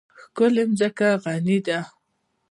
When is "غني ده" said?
1.23-1.79